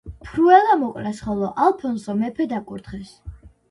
[0.27, 3.19] ფრუელა მოკლეს, ხოლო ალფონსო მეფედ აკურთხეს.